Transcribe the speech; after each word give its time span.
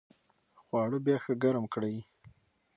خواړه 0.61 0.97
بیا 1.05 1.17
ښه 1.23 1.33
ګرم 1.43 1.65
کړئ. 1.73 1.97